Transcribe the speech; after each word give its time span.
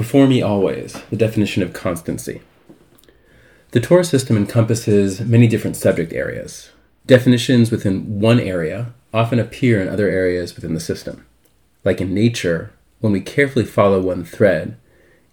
before 0.00 0.26
me 0.26 0.40
always, 0.40 0.94
the 1.10 1.16
definition 1.16 1.62
of 1.62 1.74
constancy. 1.74 2.40
The 3.72 3.80
Torah 3.80 4.02
system 4.02 4.34
encompasses 4.34 5.20
many 5.20 5.46
different 5.46 5.76
subject 5.76 6.14
areas. 6.14 6.70
Definitions 7.04 7.70
within 7.70 8.18
one 8.18 8.40
area 8.40 8.94
often 9.12 9.38
appear 9.38 9.78
in 9.78 9.88
other 9.88 10.08
areas 10.08 10.56
within 10.56 10.72
the 10.72 10.80
system. 10.80 11.26
Like 11.84 12.00
in 12.00 12.14
nature, 12.14 12.72
when 13.00 13.12
we 13.12 13.20
carefully 13.20 13.66
follow 13.66 14.00
one 14.00 14.24
thread, 14.24 14.78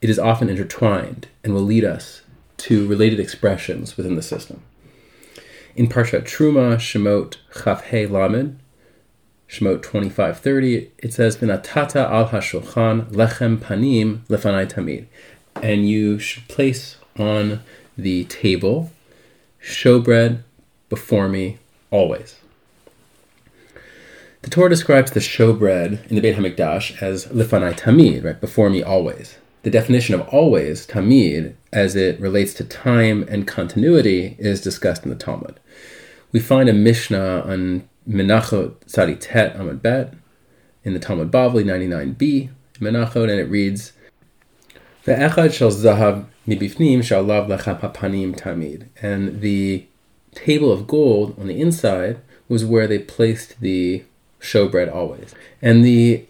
it 0.01 0.09
is 0.09 0.19
often 0.19 0.49
intertwined 0.49 1.29
and 1.45 1.53
will 1.53 1.61
lead 1.61 1.85
us 1.85 2.23
to 2.57 2.89
related 2.89 3.21
expressions 3.21 3.95
within 3.95 4.15
the 4.15 4.21
system. 4.21 4.63
In 5.77 5.87
Parshat 5.87 6.23
Truma, 6.23 6.75
Shemot 6.75 7.37
Chaf 7.63 7.85
He 7.85 8.05
Lamed, 8.05 8.59
Shemot 9.49 9.81
25:30, 9.81 10.89
it 10.97 11.13
says, 11.13 11.37
"V'natata 11.37 12.09
al 12.09 12.29
hashulchan 12.29 13.11
lechem 13.11 13.57
panim 13.57 14.19
lefanai 14.27 14.69
tamid," 14.69 15.05
and 15.63 15.89
you 15.89 16.19
should 16.19 16.47
place 16.47 16.97
on 17.17 17.61
the 17.97 18.25
table 18.25 18.91
showbread 19.61 20.39
before 20.89 21.27
me 21.27 21.57
always. 21.91 22.35
The 24.43 24.49
Torah 24.49 24.69
describes 24.69 25.11
the 25.11 25.19
showbread 25.19 26.07
in 26.09 26.15
the 26.15 26.21
Beit 26.21 26.35
Hamikdash 26.35 27.01
as 27.01 27.25
lefanai 27.27 27.77
tamid, 27.77 28.23
right 28.23 28.39
before 28.39 28.69
me 28.69 28.83
always. 28.83 29.35
The 29.63 29.69
definition 29.69 30.15
of 30.15 30.21
always, 30.29 30.85
tamid, 30.85 31.53
as 31.73 31.95
it 31.95 32.19
relates 32.19 32.53
to 32.55 32.63
time 32.63 33.25
and 33.27 33.47
continuity, 33.47 34.35
is 34.39 34.61
discussed 34.61 35.03
in 35.03 35.09
the 35.09 35.15
Talmud. 35.15 35.59
We 36.31 36.39
find 36.39 36.69
a 36.69 36.73
Mishnah 36.73 37.43
on 37.45 37.89
Menachot 38.07 38.75
Tzadi 38.85 39.17
Tet 39.19 39.57
Amud 39.57 39.81
Bet 39.81 40.13
in 40.83 40.93
the 40.93 40.99
Talmud 40.99 41.31
Bavli 41.31 41.63
99b 41.63 42.49
Menachot, 42.79 43.29
and 43.29 43.39
it 43.39 43.49
reads, 43.49 43.93
"Ve'echad 45.05 45.51
shel 45.51 45.71
zahav 45.71 46.25
mibifnim 46.47 46.99
shalav 46.99 47.47
lechem 47.47 47.79
hapanim 47.81 48.35
tamid." 48.35 48.85
And 49.01 49.41
the 49.41 49.85
table 50.33 50.71
of 50.71 50.87
gold 50.87 51.35
on 51.39 51.47
the 51.47 51.59
inside 51.59 52.19
was 52.47 52.63
where 52.63 52.87
they 52.87 52.99
placed 52.99 53.59
the 53.59 54.03
showbread 54.39 54.93
always. 54.93 55.33
And 55.61 55.83
the 55.83 56.25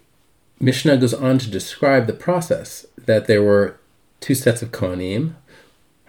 Mishnah 0.60 0.96
goes 0.96 1.14
on 1.14 1.38
to 1.38 1.50
describe 1.50 2.06
the 2.06 2.12
process 2.12 2.86
that 2.96 3.26
there 3.26 3.42
were 3.42 3.76
two 4.20 4.34
sets 4.34 4.62
of 4.62 4.72
kohanim, 4.72 5.34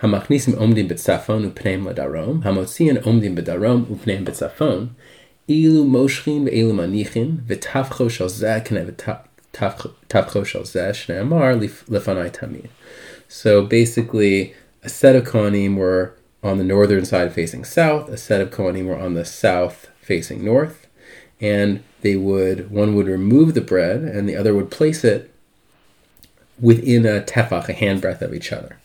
hamachnisim 0.02 0.56
omdim 0.56 0.90
b'tzafon 0.90 1.52
upneim 1.52 1.84
ladarom, 1.84 2.42
hamotzian 2.44 2.98
omdim 3.04 3.38
b'darom 3.38 3.86
upneim 3.86 4.26
b'tzafon, 4.26 4.90
אילו 5.49 5.85
מושכים 5.85 6.45
ואילו 6.45 6.75
מניחים, 6.75 7.37
וטפחו 7.47 8.11
של 8.11 8.29
זה 8.29 8.59
כנה 8.65 8.81
וטפחו 9.55 10.45
של 10.45 10.65
זה, 10.65 10.95
שנאמר 10.95 11.57
לפני 11.89 12.31
תמיד. 12.33 12.67
So 13.29 13.63
basically, 13.63 14.55
a 14.85 14.89
set 14.89 15.17
of 15.17 15.25
Kohanim 15.25 15.77
were 15.77 16.13
on 16.43 16.59
the 16.59 16.65
northern 16.65 17.05
side 17.05 17.33
facing 17.33 17.65
south, 17.65 18.09
a 18.09 18.17
set 18.17 18.41
of 18.41 18.51
Kohanim 18.51 18.87
were 18.87 18.99
on 18.99 19.15
the 19.15 19.25
south 19.25 19.89
facing 20.01 20.45
north, 20.45 20.87
and 21.41 21.83
they 22.03 22.17
would, 22.17 22.71
one 22.71 22.95
would 22.95 23.07
remove 23.07 23.55
the 23.55 23.61
bread 23.61 24.03
and 24.03 24.29
the 24.29 24.37
other 24.37 24.55
would 24.55 24.71
place 24.71 25.05
it 25.05 25.33
within 26.61 27.05
a 27.07 27.21
tefach, 27.23 27.69
a 27.69 27.73
handbreadth 27.73 28.23
of 28.23 28.35
each 28.35 28.53
other. 28.53 28.79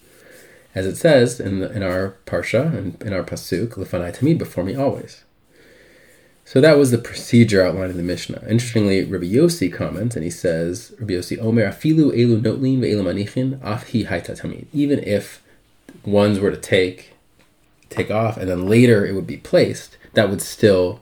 As 0.73 0.86
it 0.86 0.95
says 0.95 1.39
in, 1.39 1.59
the, 1.59 1.72
in 1.72 1.84
our 1.84 2.16
parsha, 2.25 2.75
and 2.75 3.02
in 3.02 3.14
our 3.14 3.23
pasuk, 3.23 3.70
lefanai 3.70 4.17
tamid, 4.17 4.38
before 4.38 4.64
me 4.64 4.75
always. 4.75 5.23
So 6.47 6.61
that 6.61 6.77
was 6.77 6.91
the 6.91 6.98
procedure 6.98 7.64
outlined 7.64 7.92
in 7.92 7.97
the 7.97 8.03
Mishnah. 8.03 8.42
Interestingly, 8.48 9.03
Rabbi 9.03 9.25
Yossi 9.25 9.73
comments 9.73 10.14
and 10.14 10.23
he 10.23 10.31
says, 10.31 10.92
Rabbi 10.98 11.14
Yossi 11.14 11.39
Omer 11.39 11.67
afilu 11.67 12.12
elu 12.12 12.41
notlin 12.41 12.81
ve'elu 12.81 13.03
manichin 13.03 13.59
af 13.62 13.91
hi. 13.91 14.67
Even 14.75 14.98
if 15.03 15.42
ones 16.05 16.39
were 16.39 16.50
to 16.50 16.56
take 16.56 17.15
take 17.89 18.11
off 18.11 18.37
and 18.37 18.48
then 18.48 18.69
later 18.69 19.06
it 19.06 19.15
would 19.15 19.27
be 19.27 19.39
placed, 19.39 19.97
that 20.12 20.28
would 20.28 20.42
still 20.42 21.00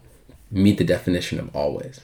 meet 0.50 0.78
the 0.78 0.84
definition 0.84 1.40
of 1.40 1.54
always. 1.56 2.00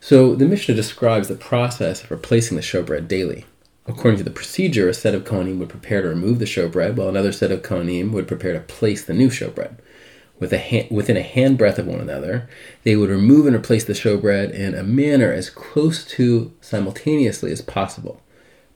So 0.00 0.34
the 0.34 0.46
Mishnah 0.46 0.74
describes 0.74 1.28
the 1.28 1.34
process 1.34 2.02
of 2.02 2.10
replacing 2.10 2.56
the 2.56 2.62
showbread 2.62 3.08
daily. 3.08 3.44
According 3.86 4.18
to 4.18 4.24
the 4.24 4.30
procedure, 4.30 4.88
a 4.88 4.94
set 4.94 5.14
of 5.14 5.24
kohanim 5.24 5.58
would 5.58 5.68
prepare 5.68 6.02
to 6.02 6.08
remove 6.08 6.38
the 6.38 6.44
showbread, 6.44 6.94
while 6.94 7.08
another 7.08 7.32
set 7.32 7.50
of 7.50 7.62
kohanim 7.62 8.12
would 8.12 8.28
prepare 8.28 8.52
to 8.52 8.60
place 8.60 9.04
the 9.04 9.14
new 9.14 9.28
showbread 9.28 9.76
with 10.38 10.52
a 10.52 10.58
hand, 10.58 10.88
within 10.90 11.16
a 11.16 11.22
handbreadth 11.22 11.78
of 11.78 11.86
one 11.86 12.00
another, 12.00 12.48
they 12.84 12.96
would 12.96 13.10
remove 13.10 13.46
and 13.46 13.56
replace 13.56 13.84
the 13.84 13.92
showbread 13.92 14.52
in 14.52 14.74
a 14.74 14.82
manner 14.82 15.32
as 15.32 15.50
close 15.50 16.04
to 16.04 16.52
simultaneously 16.60 17.50
as 17.50 17.62
possible, 17.62 18.22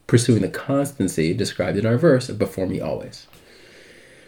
pursuing 0.07 0.43
the 0.43 0.49
constancy 0.49 1.33
described 1.33 1.79
in 1.79 1.87
our 1.87 1.97
verse 1.97 2.29
of 2.29 2.39
before 2.39 2.67
me 2.67 2.81
always. 2.81 3.27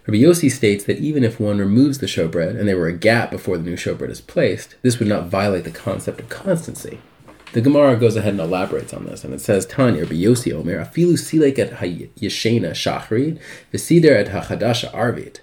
Rabbi 0.06 0.18
Yossi 0.18 0.50
states 0.50 0.84
that 0.84 0.98
even 0.98 1.24
if 1.24 1.40
one 1.40 1.58
removes 1.58 1.98
the 1.98 2.06
showbread 2.06 2.58
and 2.58 2.68
there 2.68 2.76
were 2.76 2.88
a 2.88 2.92
gap 2.92 3.30
before 3.30 3.56
the 3.56 3.64
new 3.64 3.76
showbread 3.76 4.10
is 4.10 4.20
placed, 4.20 4.76
this 4.82 4.98
would 4.98 5.08
not 5.08 5.28
violate 5.28 5.64
the 5.64 5.70
concept 5.70 6.20
of 6.20 6.28
constancy. 6.28 7.00
The 7.54 7.62
Gemara 7.62 7.96
goes 7.96 8.16
ahead 8.16 8.32
and 8.32 8.40
elaborates 8.40 8.92
on 8.92 9.06
this, 9.06 9.24
and 9.24 9.32
it 9.32 9.40
says, 9.40 9.64
Tanya, 9.64 10.02
Rabbi 10.02 10.16
Yossi 10.16 10.52
Omer, 10.52 10.84
afilu 10.84 11.14
silek 11.14 11.58
et 11.58 11.74
ha-yeshena 11.74 12.72
shachrit, 12.72 13.40
v'sider 13.72 14.10
et 14.10 14.28
ha-chadasha 14.28 14.92
arvit 14.92 15.38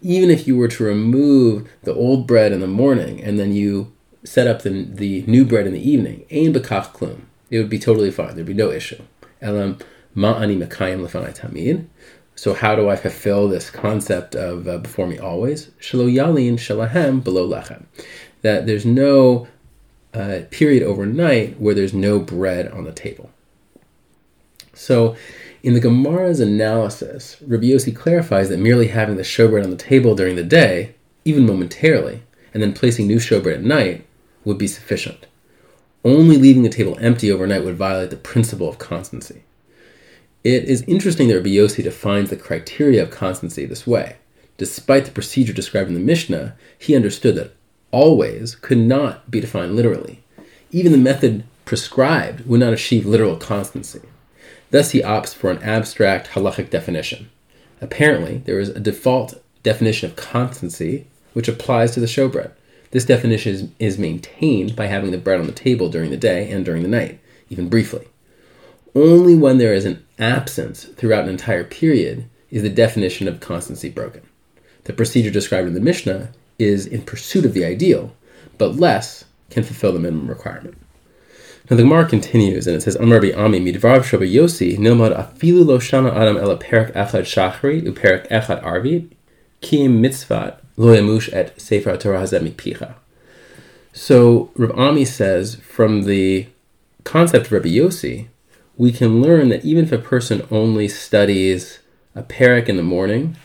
even 0.00 0.30
if 0.30 0.46
you 0.46 0.56
were 0.56 0.68
to 0.68 0.84
remove 0.84 1.68
the 1.82 1.94
old 1.94 2.26
bread 2.26 2.52
in 2.52 2.60
the 2.60 2.66
morning 2.66 3.22
and 3.22 3.38
then 3.38 3.52
you 3.52 3.92
set 4.24 4.46
up 4.46 4.62
the, 4.62 4.84
the 4.84 5.22
new 5.26 5.44
bread 5.44 5.66
in 5.66 5.72
the 5.72 5.90
evening, 5.90 6.24
ain 6.30 6.52
bekach 6.52 6.92
klum, 6.92 7.20
it 7.50 7.58
would 7.58 7.70
be 7.70 7.78
totally 7.78 8.10
fine. 8.10 8.34
There'd 8.34 8.46
be 8.46 8.54
no 8.54 8.70
issue. 8.70 9.02
Elam 9.40 9.78
tamid. 10.16 11.86
So 12.34 12.52
how 12.52 12.76
do 12.76 12.88
I 12.88 12.96
fulfill 12.96 13.48
this 13.48 13.70
concept 13.70 14.34
of 14.34 14.68
uh, 14.68 14.78
before 14.78 15.06
me 15.06 15.18
always? 15.18 15.70
Shalo 15.80 16.12
yalin 16.12 16.54
shalahem 16.54 17.24
below 17.24 17.48
lechem. 17.48 17.84
That 18.42 18.66
there's 18.66 18.84
no 18.84 19.48
uh, 20.12 20.40
period 20.50 20.82
overnight 20.82 21.58
where 21.60 21.74
there's 21.74 21.94
no 21.94 22.18
bread 22.18 22.68
on 22.68 22.84
the 22.84 22.92
table. 22.92 23.30
So 24.74 25.16
in 25.66 25.74
the 25.74 25.80
Gemara's 25.80 26.38
analysis, 26.38 27.38
Rabbi 27.44 27.64
Yossi 27.64 27.94
clarifies 27.94 28.50
that 28.50 28.60
merely 28.60 28.86
having 28.86 29.16
the 29.16 29.24
showbread 29.24 29.64
on 29.64 29.70
the 29.70 29.76
table 29.76 30.14
during 30.14 30.36
the 30.36 30.44
day, 30.44 30.94
even 31.24 31.44
momentarily, 31.44 32.22
and 32.54 32.62
then 32.62 32.72
placing 32.72 33.08
new 33.08 33.16
showbread 33.16 33.54
at 33.56 33.62
night 33.64 34.06
would 34.44 34.58
be 34.58 34.68
sufficient. 34.68 35.26
Only 36.04 36.36
leaving 36.36 36.62
the 36.62 36.68
table 36.68 36.96
empty 37.00 37.32
overnight 37.32 37.64
would 37.64 37.74
violate 37.74 38.10
the 38.10 38.16
principle 38.16 38.68
of 38.68 38.78
constancy. 38.78 39.42
It 40.44 40.66
is 40.66 40.82
interesting 40.82 41.26
that 41.26 41.34
Rabbi 41.34 41.48
Yossi 41.48 41.82
defines 41.82 42.30
the 42.30 42.36
criteria 42.36 43.02
of 43.02 43.10
constancy 43.10 43.66
this 43.66 43.88
way. 43.88 44.18
Despite 44.58 45.04
the 45.04 45.10
procedure 45.10 45.52
described 45.52 45.88
in 45.88 45.94
the 45.94 46.00
Mishnah, 46.00 46.54
he 46.78 46.94
understood 46.94 47.34
that 47.34 47.56
always 47.90 48.54
could 48.54 48.78
not 48.78 49.32
be 49.32 49.40
defined 49.40 49.74
literally. 49.74 50.22
Even 50.70 50.92
the 50.92 50.98
method 50.98 51.42
prescribed 51.64 52.46
would 52.46 52.60
not 52.60 52.72
achieve 52.72 53.04
literal 53.04 53.36
constancy. 53.36 54.02
Thus, 54.70 54.90
he 54.90 55.00
opts 55.00 55.34
for 55.34 55.50
an 55.50 55.62
abstract 55.62 56.28
halachic 56.28 56.70
definition. 56.70 57.30
Apparently, 57.80 58.38
there 58.38 58.58
is 58.58 58.70
a 58.70 58.80
default 58.80 59.40
definition 59.62 60.10
of 60.10 60.16
constancy 60.16 61.06
which 61.32 61.48
applies 61.48 61.92
to 61.92 62.00
the 62.00 62.06
showbread. 62.06 62.52
This 62.90 63.04
definition 63.04 63.52
is, 63.52 63.68
is 63.78 63.98
maintained 63.98 64.74
by 64.74 64.86
having 64.86 65.10
the 65.10 65.18
bread 65.18 65.40
on 65.40 65.46
the 65.46 65.52
table 65.52 65.88
during 65.88 66.10
the 66.10 66.16
day 66.16 66.50
and 66.50 66.64
during 66.64 66.82
the 66.82 66.88
night, 66.88 67.20
even 67.50 67.68
briefly. 67.68 68.06
Only 68.94 69.34
when 69.34 69.58
there 69.58 69.74
is 69.74 69.84
an 69.84 70.04
absence 70.18 70.84
throughout 70.84 71.24
an 71.24 71.30
entire 71.30 71.64
period 71.64 72.28
is 72.50 72.62
the 72.62 72.70
definition 72.70 73.28
of 73.28 73.40
constancy 73.40 73.90
broken. 73.90 74.22
The 74.84 74.94
procedure 74.94 75.30
described 75.30 75.68
in 75.68 75.74
the 75.74 75.80
Mishnah 75.80 76.30
is 76.58 76.86
in 76.86 77.02
pursuit 77.02 77.44
of 77.44 77.52
the 77.52 77.64
ideal, 77.64 78.14
but 78.56 78.76
less 78.76 79.24
can 79.50 79.62
fulfill 79.62 79.92
the 79.92 79.98
minimum 79.98 80.28
requirement. 80.28 80.76
Now 81.68 81.76
the 81.76 81.82
Gemara 81.82 82.08
continues 82.08 82.68
and 82.68 82.76
it 82.76 82.82
says, 82.82 82.94
Amar 82.94 83.18
Ami 83.18 83.58
midvar 83.58 83.98
Shabbat 83.98 84.32
Yossi 84.32 84.78
nilmad 84.78 85.16
afilu 85.16 85.66
lo 85.66 85.78
shana 85.78 86.14
adam 86.14 86.36
ela 86.36 86.56
perak 86.56 86.94
echad 86.94 87.22
shachri 87.22 87.82
uperak 87.82 88.28
echad 88.28 88.62
arvit 88.62 89.10
kim 89.60 90.00
mitzvat 90.00 90.58
lo 90.76 90.94
yamush 90.94 91.32
et 91.32 91.60
sefer 91.60 91.96
Torah 91.96 92.20
hazeh 92.20 92.40
mipicha. 92.40 92.94
So 93.92 94.52
Rav 94.54 94.78
Ami 94.78 95.04
says 95.04 95.56
from 95.56 96.04
the 96.04 96.46
concept 97.02 97.46
of 97.46 97.52
Rabbi 97.52 97.70
Yossi, 97.70 98.28
we 98.76 98.92
can 98.92 99.20
learn 99.20 99.48
that 99.48 99.64
even 99.64 99.84
if 99.84 99.90
a 99.90 99.98
person 99.98 100.46
only 100.52 100.86
studies 100.86 101.80
a 102.14 102.22
parak 102.22 102.68
in 102.68 102.76
the 102.76 102.82
morning, 102.84 103.36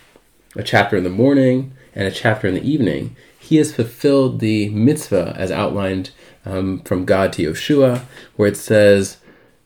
a 0.56 0.62
chapter 0.62 0.96
in 0.96 1.04
the 1.04 1.10
morning, 1.10 1.74
and 1.96 2.08
a 2.08 2.12
chapter 2.12 2.48
in 2.48 2.54
the 2.54 2.70
evening, 2.70 3.16
he 3.42 3.58
has 3.58 3.74
fulfilled 3.74 4.40
the 4.40 4.70
mitzvah 4.70 5.34
as 5.36 5.50
outlined 5.50 6.12
um, 6.46 6.80
from 6.82 7.06
God 7.06 7.34
to 7.34 7.44
Yoshua, 7.44 8.04
where 8.36 8.48
it 8.48 8.56
says 8.56 9.18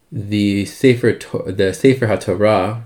the 0.10 0.64
Sefer, 0.66 1.20
the 1.46 1.74
Sefer 1.74 2.08
HaTorah, 2.08 2.84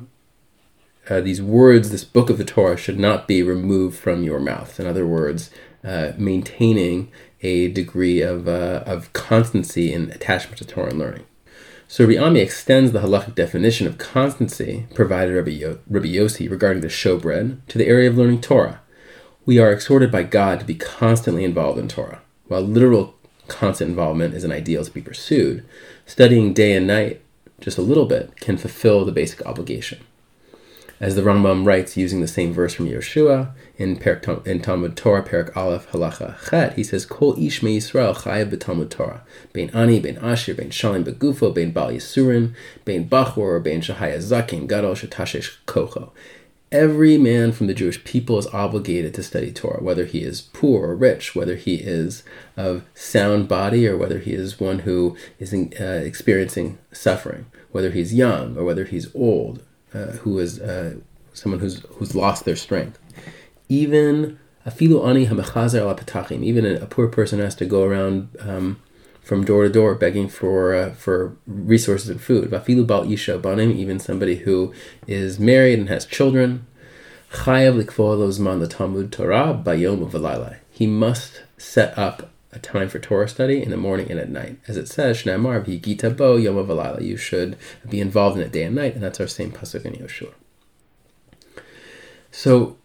uh, 1.07 1.21
these 1.21 1.43
words, 1.43 1.91
this 1.91 2.03
book 2.03 2.31
of 2.31 2.39
the 2.39 2.43
Torah, 2.43 2.75
should 2.75 2.99
not 2.99 3.27
be 3.27 3.43
removed 3.43 3.99
from 3.99 4.23
your 4.23 4.39
mouth. 4.39 4.79
In 4.79 4.87
other 4.87 5.05
words, 5.05 5.51
uh, 5.83 6.13
maintaining 6.17 7.11
a 7.41 7.67
degree 7.67 8.21
of, 8.21 8.47
uh, 8.47 8.83
of 8.87 9.13
constancy 9.13 9.93
and 9.93 10.09
attachment 10.09 10.57
to 10.57 10.65
Torah 10.65 10.89
and 10.89 10.99
learning. 10.99 11.25
So 11.87 12.03
Rabbi 12.03 12.19
Ami 12.19 12.39
extends 12.39 12.91
the 12.91 12.99
halachic 12.99 13.35
definition 13.35 13.85
of 13.85 13.99
constancy 13.99 14.87
provided 14.95 15.35
Rabbi, 15.35 15.51
Yo- 15.51 15.79
Rabbi 15.87 16.07
Yossi 16.07 16.49
regarding 16.49 16.81
the 16.81 16.87
showbread 16.87 17.59
to 17.67 17.77
the 17.77 17.87
area 17.87 18.09
of 18.09 18.17
learning 18.17 18.41
Torah. 18.41 18.81
We 19.49 19.57
are 19.57 19.71
exhorted 19.71 20.11
by 20.11 20.21
God 20.21 20.59
to 20.59 20.65
be 20.67 20.75
constantly 20.75 21.43
involved 21.43 21.79
in 21.79 21.87
Torah. 21.87 22.21
While 22.49 22.61
literal 22.61 23.15
constant 23.47 23.89
involvement 23.89 24.35
is 24.35 24.43
an 24.43 24.51
ideal 24.51 24.85
to 24.85 24.91
be 24.91 25.01
pursued, 25.01 25.65
studying 26.05 26.53
day 26.53 26.73
and 26.73 26.85
night 26.85 27.21
just 27.59 27.79
a 27.79 27.81
little 27.81 28.05
bit 28.05 28.39
can 28.39 28.57
fulfill 28.57 29.05
the 29.05 29.11
basic 29.11 29.43
obligation. 29.47 30.01
As 30.99 31.15
the 31.15 31.23
Rambam 31.23 31.65
writes 31.65 31.97
using 31.97 32.21
the 32.21 32.27
same 32.27 32.53
verse 32.53 32.75
from 32.75 32.85
Yeshua 32.85 33.53
in, 33.75 33.99
in 34.45 34.61
Talmud 34.61 34.95
Torah, 34.95 35.23
Perak 35.23 35.57
Aleph, 35.57 35.89
Halacha 35.89 36.37
Chet, 36.47 36.73
he 36.73 36.83
says, 36.83 37.07
Kol 37.07 37.33
ish 37.39 37.63
me 37.63 37.79
Yisrael 37.79 38.15
chayav 38.15 38.51
b'Talmud 38.51 38.91
Torah, 38.91 39.23
bein 39.51 39.71
ani, 39.73 39.99
bein 39.99 40.17
ashir, 40.17 40.55
bein 40.55 40.69
shalim 40.69 41.03
begufo, 41.03 41.51
bein 41.51 41.71
bal 41.71 41.89
yisurin, 41.89 42.53
bein 42.85 43.09
bachor, 43.09 43.63
bein 43.63 43.81
shahaya 43.81 44.17
zakin, 44.17 44.67
gadol 44.67 44.93
shetashesh 44.93 45.55
kocho. 45.65 46.11
Every 46.71 47.17
man 47.17 47.51
from 47.51 47.65
the 47.65 47.73
Jewish 47.73 48.03
people 48.03 48.37
is 48.37 48.45
obligated 48.47 49.15
to 49.15 49.23
study 49.23 49.51
Torah, 49.51 49.83
whether 49.83 50.05
he 50.05 50.19
is 50.19 50.41
poor 50.41 50.89
or 50.89 50.95
rich, 50.95 51.35
whether 51.35 51.55
he 51.55 51.75
is 51.75 52.23
of 52.55 52.83
sound 52.93 53.47
body 53.47 53.87
or 53.87 53.97
whether 53.97 54.19
he 54.19 54.33
is 54.33 54.59
one 54.59 54.79
who 54.79 55.17
is 55.39 55.51
uh, 55.51 55.83
experiencing 55.83 56.77
suffering, 56.91 57.47
whether 57.71 57.89
he's 57.89 58.13
young 58.13 58.55
or 58.55 58.63
whether 58.63 58.85
he's 58.85 59.13
old, 59.15 59.63
uh, 59.95 60.11
who 60.21 60.37
is 60.37 60.59
uh, 60.59 60.97
someone 61.33 61.59
who's 61.59 61.79
who's 61.95 62.13
lost 62.13 62.45
their 62.45 62.55
strength. 62.55 62.99
Even 63.67 64.39
afilu 64.65 65.03
ani 65.07 65.25
even 66.43 66.65
a, 66.65 66.75
a, 66.75 66.85
poor 66.85 67.07
person 67.07 67.39
has 67.39 67.55
to 67.55 67.65
go 67.65 67.83
around 67.83 68.29
um, 68.39 68.79
from 69.29 69.45
door 69.45 69.61
to 69.61 69.69
door 69.69 69.93
begging 69.93 70.27
for 70.27 70.73
uh, 70.73 70.91
for 70.95 71.37
resources 71.45 72.09
and 72.09 72.19
food. 72.19 72.49
Vafilu 72.49 73.13
isha 73.13 73.37
banim, 73.37 73.69
even 73.69 73.99
somebody 73.99 74.37
who 74.37 74.73
is 75.05 75.39
married 75.39 75.77
and 75.77 75.87
has 75.87 76.03
children. 76.07 76.65
Chayav 77.33 77.77
the 77.77 78.67
Talmud 78.67 79.11
Torah 79.11 79.61
bayom. 79.63 80.57
He 80.71 80.87
must 80.87 81.43
set 81.59 81.95
up 81.95 82.31
a 82.51 82.57
time 82.57 82.89
for 82.89 82.97
Torah 82.97 83.29
study 83.29 83.61
in 83.61 83.69
the 83.69 83.77
morning 83.77 84.09
and 84.09 84.19
at 84.19 84.29
night. 84.29 84.57
As 84.67 84.77
it 84.77 84.87
says, 84.87 85.21
Shnamar 85.21 85.63
Gita 85.79 86.09
bo 86.09 86.35
yom. 86.35 86.57
You 86.99 87.15
should 87.15 87.55
be 87.87 88.01
involved 88.01 88.35
in 88.35 88.43
it 88.43 88.51
day 88.51 88.63
and 88.63 88.75
night, 88.75 88.95
and 88.95 89.03
that's 89.03 89.19
our 89.19 89.27
same 89.27 89.51
pasuk 89.51 89.85
in 89.85 89.93
Yoshua. 89.93 90.33
So 92.31 92.77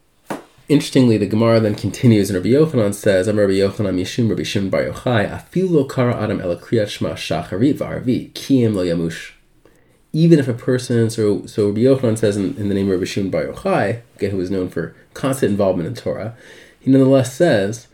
Interestingly, 0.66 1.19
the 1.19 1.26
Gemara 1.26 1.61
then 1.61 1.75
continues, 1.75 2.31
and 2.31 2.38
Rabbi 2.38 2.49
Yochanan 2.49 2.94
says, 2.94 3.28
"I'm 3.28 3.38
Rabbi 3.38 3.52
Yochanan 3.52 4.00
Mishum 4.00 4.31
Rabbi 4.31 4.44
Shimon 4.44 4.70
Bar 4.70 4.84
Yochai. 4.84 5.31
Afil 5.31 5.70
lo 5.70 5.84
kara 5.84 6.16
adam 6.16 6.40
el 6.40 6.56
kriyat 6.56 6.87
shma 6.87 7.12
shacharit 7.12 7.75
v'arvi 7.75 8.32
kiyim 8.32 8.75
lo 8.75 8.82
yamush." 8.82 9.32
Even 10.14 10.38
if 10.38 10.49
a 10.49 10.55
person, 10.55 11.11
so 11.11 11.44
so 11.44 11.66
Rabbi 11.69 11.82
Yochanan 11.82 12.16
says 12.16 12.38
in, 12.38 12.56
in 12.56 12.70
the 12.70 12.75
name 12.75 12.87
of 12.87 12.93
Rabbi 12.93 13.05
Shimon 13.05 13.31
Bar 13.31 13.44
Yochai, 13.44 14.00
again 14.16 14.31
who 14.31 14.40
is 14.40 14.50
known 14.50 14.70
for 14.70 14.96
constant 15.12 15.50
involvement 15.50 15.87
in 15.87 15.94
Torah, 15.94 16.34
he 16.81 16.90
nonetheless 16.90 17.34
says, 17.34 17.88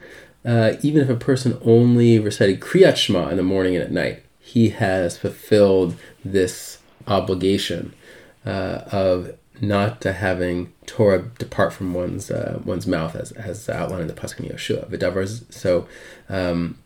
uh, 0.45 0.75
even 0.81 1.03
if 1.03 1.09
a 1.09 1.17
person 1.17 1.59
only 1.65 2.21
recited 2.21 2.61
kriyat 2.61 2.93
shma 2.93 3.33
in 3.33 3.37
the 3.37 3.43
morning 3.43 3.75
and 3.75 3.83
at 3.83 3.91
night, 3.91 4.23
he 4.39 4.69
has 4.69 5.19
fulfilled 5.19 5.97
this 6.25 6.79
obligation 7.09 7.93
uh, 8.47 8.83
of 8.93 9.37
not 9.61 10.01
to 10.01 10.13
having 10.13 10.73
Torah 10.87 11.31
depart 11.39 11.73
from 11.73 11.95
one's 11.95 12.31
uh, 12.31 12.61
one's 12.65 12.87
mouth, 12.87 13.15
as 13.15 13.33
as 13.33 13.69
outlined 13.69 14.03
in 14.03 14.09
the 14.09 14.15
Pasuk 14.15 14.41
in 14.41 14.47
Yoshua. 14.47 14.89
V'davar. 14.89 15.53
So 15.53 15.87
um, 16.29 16.79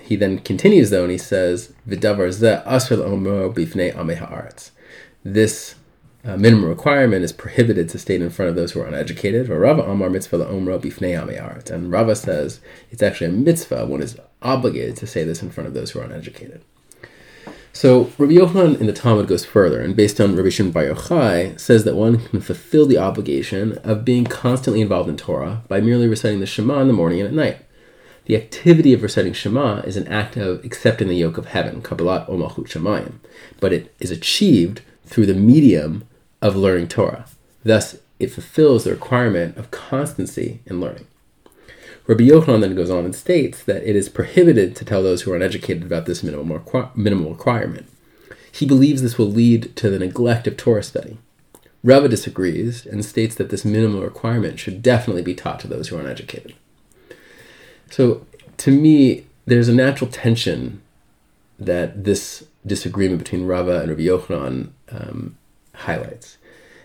he 0.00 0.16
then 0.16 0.38
continues 0.38 0.90
though, 0.90 1.02
and 1.02 1.12
he 1.12 1.18
says, 1.18 1.72
"V'davar 1.88 2.28
zeh 2.28 2.64
asr 2.64 2.98
l'omro 2.98 3.52
bifnei 3.52 3.94
amei 3.94 4.18
haaretz." 4.18 4.70
This 5.24 5.74
uh, 6.24 6.36
minimum 6.36 6.68
requirement 6.68 7.24
is 7.24 7.32
prohibited 7.32 7.88
to 7.88 7.98
state 7.98 8.20
in 8.20 8.30
front 8.30 8.48
of 8.48 8.56
those 8.56 8.72
who 8.72 8.80
are 8.80 8.86
uneducated. 8.86 9.48
Rava 9.48 9.82
Amar 9.82 10.10
mitzvah 10.10 10.38
la'omro 10.38 10.80
bifnei 10.80 11.14
amei 11.14 11.70
and 11.70 11.92
Rava 11.92 12.16
says 12.16 12.60
it's 12.90 13.02
actually 13.02 13.28
a 13.28 13.32
mitzvah. 13.32 13.86
One 13.86 14.02
is 14.02 14.18
obligated 14.42 14.96
to 14.96 15.06
say 15.06 15.24
this 15.24 15.42
in 15.42 15.50
front 15.50 15.68
of 15.68 15.74
those 15.74 15.90
who 15.90 16.00
are 16.00 16.04
uneducated. 16.04 16.62
So 17.76 18.10
Rabbi 18.16 18.32
Yochanan 18.32 18.80
in 18.80 18.86
the 18.86 18.92
Talmud 18.94 19.28
goes 19.28 19.44
further, 19.44 19.82
and 19.82 19.94
based 19.94 20.18
on 20.18 20.34
Rabbi 20.34 20.48
Shimon 20.48 20.72
Bar 20.72 20.84
Yochai, 20.84 21.60
says 21.60 21.84
that 21.84 21.94
one 21.94 22.16
can 22.16 22.40
fulfill 22.40 22.86
the 22.86 22.96
obligation 22.96 23.76
of 23.84 24.02
being 24.02 24.24
constantly 24.24 24.80
involved 24.80 25.10
in 25.10 25.18
Torah 25.18 25.62
by 25.68 25.82
merely 25.82 26.08
reciting 26.08 26.40
the 26.40 26.46
Shema 26.46 26.80
in 26.80 26.86
the 26.86 26.94
morning 26.94 27.20
and 27.20 27.28
at 27.28 27.34
night. 27.34 27.58
The 28.24 28.36
activity 28.36 28.94
of 28.94 29.02
reciting 29.02 29.34
Shema 29.34 29.80
is 29.80 29.98
an 29.98 30.08
act 30.08 30.38
of 30.38 30.64
accepting 30.64 31.08
the 31.08 31.16
yoke 31.16 31.36
of 31.36 31.48
heaven, 31.48 31.82
Kabbalat 31.82 32.26
Omachut 32.30 32.66
Shemayim, 32.66 33.16
but 33.60 33.74
it 33.74 33.94
is 34.00 34.10
achieved 34.10 34.80
through 35.04 35.26
the 35.26 35.34
medium 35.34 36.08
of 36.40 36.56
learning 36.56 36.88
Torah. 36.88 37.26
Thus, 37.62 37.98
it 38.18 38.28
fulfills 38.28 38.84
the 38.84 38.92
requirement 38.92 39.58
of 39.58 39.70
constancy 39.70 40.60
in 40.64 40.80
learning. 40.80 41.08
Rabbi 42.06 42.24
Yochanan 42.24 42.60
then 42.60 42.76
goes 42.76 42.90
on 42.90 43.04
and 43.04 43.14
states 43.14 43.62
that 43.64 43.82
it 43.82 43.96
is 43.96 44.08
prohibited 44.08 44.76
to 44.76 44.84
tell 44.84 45.02
those 45.02 45.22
who 45.22 45.32
are 45.32 45.36
uneducated 45.36 45.82
about 45.82 46.06
this 46.06 46.22
minimal, 46.22 46.60
requ- 46.60 46.94
minimal 46.96 47.32
requirement. 47.32 47.88
He 48.50 48.64
believes 48.64 49.02
this 49.02 49.18
will 49.18 49.30
lead 49.30 49.74
to 49.76 49.90
the 49.90 49.98
neglect 49.98 50.46
of 50.46 50.56
Torah 50.56 50.82
study. 50.82 51.18
Rava 51.82 52.08
disagrees 52.08 52.86
and 52.86 53.04
states 53.04 53.34
that 53.34 53.50
this 53.50 53.64
minimal 53.64 54.02
requirement 54.02 54.58
should 54.58 54.82
definitely 54.82 55.22
be 55.22 55.34
taught 55.34 55.60
to 55.60 55.68
those 55.68 55.88
who 55.88 55.96
are 55.96 56.00
uneducated. 56.00 56.54
So, 57.90 58.26
to 58.58 58.70
me, 58.70 59.26
there's 59.44 59.68
a 59.68 59.74
natural 59.74 60.10
tension 60.10 60.82
that 61.58 62.04
this 62.04 62.44
disagreement 62.66 63.18
between 63.18 63.46
Rava 63.46 63.80
and 63.80 63.90
Rabbi 63.90 64.02
Yochanan 64.02 64.70
um, 64.90 65.36
highlights. 65.74 66.38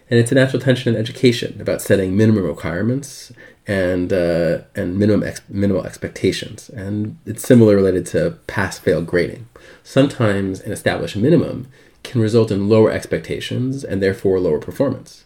And 0.10 0.20
it's 0.20 0.32
a 0.32 0.36
natural 0.36 0.62
tension 0.62 0.94
in 0.94 1.00
education 1.00 1.60
about 1.62 1.82
setting 1.82 2.18
minimum 2.18 2.44
requirements 2.44 3.32
and 3.72 4.12
uh, 4.12 4.60
and 4.76 5.00
minimum 5.00 5.24
ex- 5.24 5.42
minimal 5.48 5.86
expectations. 5.86 6.70
And 6.70 7.18
it's 7.26 7.48
similar 7.48 7.76
related 7.78 8.06
to 8.08 8.38
pass 8.46 8.78
fail 8.78 9.02
grading. 9.02 9.48
Sometimes 9.82 10.60
an 10.60 10.74
established 10.74 11.16
minimum 11.16 11.68
can 12.04 12.20
result 12.20 12.52
in 12.52 12.68
lower 12.68 12.92
expectations 12.92 13.86
and 13.86 14.02
therefore 14.02 14.42
lower 14.42 14.60
performance. 14.60 15.24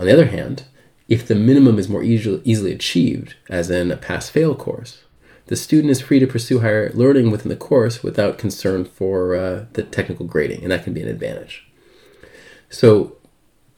On 0.00 0.06
the 0.06 0.12
other 0.12 0.26
hand, 0.26 0.64
if 1.08 1.28
the 1.28 1.36
minimum 1.36 1.78
is 1.78 1.88
more 1.88 2.02
easily, 2.02 2.42
easily 2.44 2.72
achieved, 2.72 3.36
as 3.48 3.70
in 3.70 3.92
a 3.92 3.96
pass 3.96 4.28
fail 4.28 4.56
course, 4.56 5.04
the 5.46 5.54
student 5.54 5.92
is 5.92 6.00
free 6.00 6.18
to 6.18 6.26
pursue 6.26 6.58
higher 6.60 6.90
learning 6.92 7.30
within 7.30 7.50
the 7.50 7.56
course 7.56 8.02
without 8.02 8.36
concern 8.36 8.84
for 8.84 9.36
uh, 9.36 9.66
the 9.74 9.84
technical 9.84 10.26
grading, 10.26 10.64
and 10.64 10.72
that 10.72 10.82
can 10.82 10.92
be 10.92 11.02
an 11.02 11.08
advantage. 11.08 11.64
So, 12.68 13.16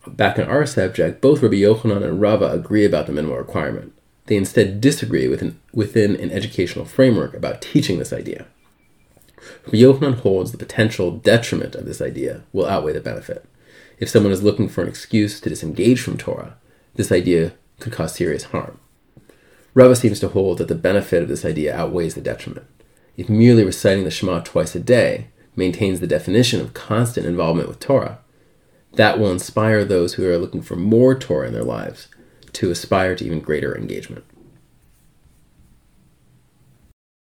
back 0.06 0.38
in 0.38 0.49
our 0.49 0.64
subject, 0.64 1.21
both 1.21 1.42
Rabbi 1.42 1.56
Yochanan 1.56 2.02
and 2.02 2.23
Rava 2.23 2.50
agree 2.50 2.87
about 2.87 3.06
the 3.06 3.12
minimum 3.12 3.37
requirement. 3.37 3.92
They 4.28 4.37
instead 4.37 4.82
disagree 4.82 5.26
within, 5.26 5.58
within 5.73 6.14
an 6.16 6.30
educational 6.30 6.85
framework 6.85 7.32
about 7.32 7.62
teaching 7.62 7.99
this 7.99 8.12
idea. 8.12 8.47
Yochanan 9.68 10.20
holds 10.20 10.52
the 10.52 10.58
potential 10.58 11.11
detriment 11.12 11.75
of 11.75 11.87
this 11.87 12.02
idea 12.02 12.42
will 12.52 12.66
outweigh 12.66 12.92
the 12.92 13.00
benefit. 13.00 13.47
If 13.99 14.11
someone 14.11 14.32
is 14.32 14.42
looking 14.42 14.68
for 14.68 14.82
an 14.82 14.88
excuse 14.88 15.40
to 15.40 15.49
disengage 15.49 16.02
from 16.02 16.18
Torah, 16.18 16.56
this 16.94 17.11
idea 17.11 17.54
could 17.80 17.94
cause 17.94 18.14
serious 18.14 18.44
harm. 18.44 18.78
Rava 19.73 19.97
seems 19.97 20.20
to 20.20 20.28
hold 20.28 20.58
that 20.58 20.68
the 20.68 20.75
benefit 20.75 21.23
of 21.23 21.28
this 21.30 21.47
idea 21.47 21.75
outweighs 21.75 22.14
the 22.14 22.20
detriment. 22.20 22.66
If 23.16 23.30
merely 23.30 23.64
reciting 23.64 24.04
the 24.04 24.11
Shema 24.11 24.40
twice 24.40 24.75
a 24.75 24.80
day 24.80 25.28
maintains 25.56 26.00
the 26.00 26.06
definition 26.06 26.61
of 26.61 26.75
constant 26.75 27.25
involvement 27.25 27.68
with 27.68 27.80
Torah, 27.80 28.18
that 28.92 29.18
will 29.18 29.32
inspire 29.32 29.85
those 29.85 30.14
who 30.14 30.28
are 30.28 30.37
looking 30.37 30.61
for 30.61 30.76
more 30.76 31.14
Torah 31.14 31.49
in 31.49 31.54
their 31.54 31.64
lives 31.64 32.08
to 32.55 32.71
aspire 32.71 33.14
to 33.17 33.25
even 33.25 33.40
greater 33.40 33.76
engagement. 33.76 34.25